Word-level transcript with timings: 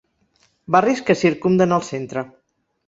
Barris 0.75 1.03
que 1.11 1.19
circumden 1.23 1.79
el 1.79 1.87
centre. 1.93 2.27